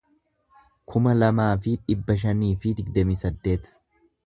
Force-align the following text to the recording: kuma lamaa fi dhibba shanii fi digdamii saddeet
kuma 0.93 1.13
lamaa 1.17 1.51
fi 1.67 1.75
dhibba 1.83 2.17
shanii 2.23 2.51
fi 2.65 2.75
digdamii 2.83 3.21
saddeet 3.23 3.73